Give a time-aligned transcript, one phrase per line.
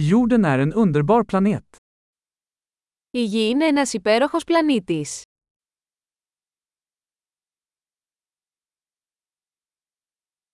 [0.00, 1.76] Jorden är en underbar planet.
[3.10, 5.22] Η Γη είναι ένας υπέροχος πλανήτης.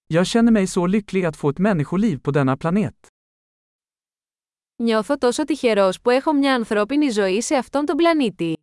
[0.06, 3.06] Jag känner mig så lycklig att få ett människoliv på denna planet.
[4.82, 8.54] Νιώθω τόσο τυχερός που έχω μια ανθρώπινη ζωή σε αυτόν τον πλανήτη.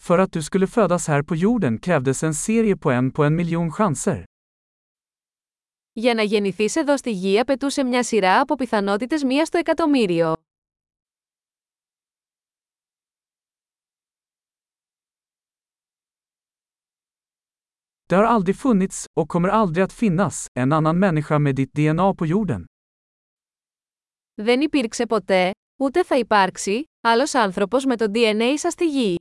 [0.00, 3.36] För att du skulle födas här på jorden krävdes en serie på en på en
[3.36, 4.24] miljon chanser.
[5.92, 10.34] Για να γεννηθείς εδώ στη Γη απαιτούσε μια σειρά από πιθανότητες μία στο εκατομμύριο.
[18.06, 22.14] Det har aldrig funnits, och kommer aldrig att finnas, en annan människa med ditt DNA
[22.14, 22.64] på jorden.
[24.34, 29.19] Δεν υπήρξε ποτέ, ούτε θα υπάρξει, άλλος άνθρωπος με το DNA σας στη Γη.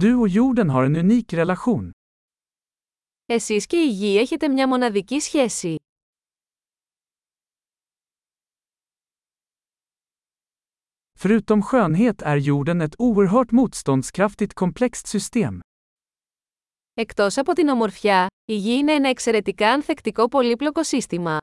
[0.00, 1.90] Du och jorden har en unik relation.
[3.26, 5.76] Εσείς και η Γη έχετε μια μοναδική σχέση.
[11.18, 15.60] Förutom skönhet är jorden ett oerhört motståndskraftigt komplext system.
[16.94, 21.38] Εκτός από την ομορφιά, η Γη είναι ένα εξαιρετικά ανθεκτικό πολύπλοκο σύστημα.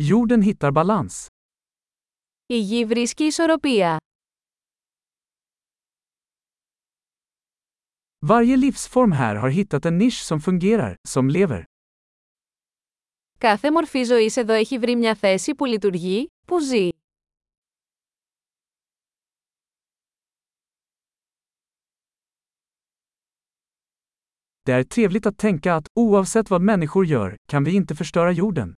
[0.00, 1.26] Jorden hittar balans.
[2.46, 3.96] Η Γη βρίσκει ισορροπία.
[8.26, 11.62] Varje livsform här har hittat en nisch som fungerar, som lever.
[13.38, 16.88] Κάθε μορφή ζωής εδώ έχει βρει μια θέση που λειτουργεί, που ζει.
[24.62, 28.74] Det är trevligt att tänka att, oavsett vad människor gör, kan vi inte förstöra jorden.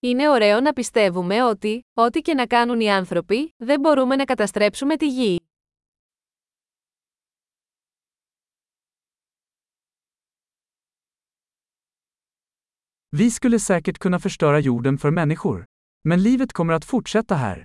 [0.00, 4.96] Είναι ωραίο να πιστεύουμε ότι, ό,τι και να κάνουν οι άνθρωποι, δεν μπορούμε να καταστρέψουμε
[4.96, 5.40] τη Γη.
[13.16, 15.64] Vi skulle säkert kunna förstöra jorden för människor.
[16.08, 17.62] Men livet kommer att fortsätta här.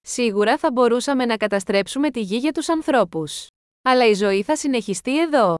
[0.00, 3.46] Σίγουρα θα μπορούσαμε να καταστρέψουμε τη Γη για τους ανθρώπους.
[3.82, 5.54] Αλλά η ζωή θα συνεχιστεί εδώ.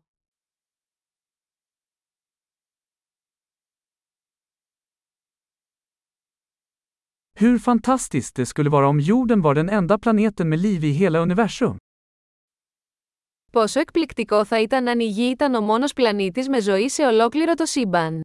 [7.41, 11.19] Hur fantastiskt det skulle vara om jorden var den enda planeten med liv i hela
[11.21, 11.77] universum.
[13.53, 17.55] Πόσο εκπληκτικό θα ήταν αν η Γη ήταν ο μόνος πλανήτης με ζωή σε ολόκληρο
[17.55, 18.21] το σύμπαν.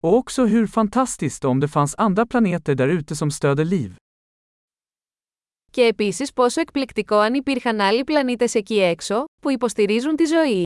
[0.00, 3.94] Och också hur fantastiskt om det fanns andra planeter där ute som stöder liv.
[5.70, 10.65] Και επίσης πόσο εκπληκτικό αν υπήρχαν άλλοι πλανήτες εκεί έξω, που υποστηρίζουν τη ζωή.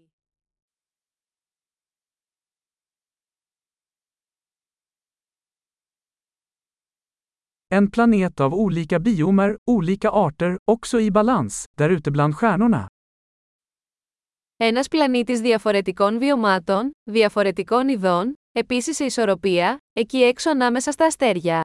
[7.70, 12.88] En planet av olika biomer, olika arter, också i balans, där ute bland stjärnorna.
[14.58, 21.64] Ένας πλανήτης διαφορετικών βιωμάτων, διαφορετικών ειδών, επίσης σε ισορροπία, εκεί έξω ανάμεσα στα αστέρια.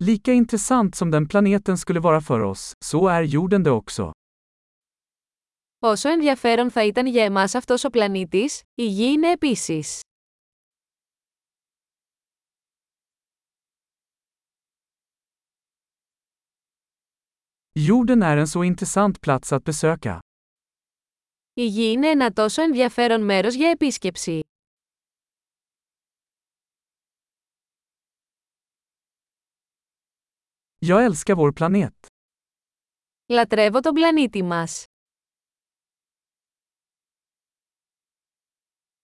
[0.00, 4.12] Lika intressant som den planeten skulle vara för oss, så är jorden det också.
[5.85, 9.99] Όσο ενδιαφέρον θα ήταν για εμάς αυτός ο πλανήτης, η Γη είναι επίσης.
[17.87, 20.19] Jorden är en så intressant plats att besöka.
[21.53, 24.39] Η Γη είναι ένα τόσο ενδιαφέρον μέρος για επίσκεψη.
[30.79, 31.93] Jag älskar vår planet.
[33.25, 34.85] Λατρεύω τον πλανήτη μας.